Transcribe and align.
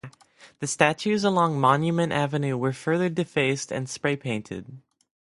The 0.57 0.65
statues 0.65 1.23
along 1.23 1.59
Monument 1.59 2.11
Avenue 2.11 2.57
were 2.57 2.73
further 2.73 3.07
defaced 3.07 3.71
and 3.71 3.87
spray 3.87 4.15
painted. 4.15 4.81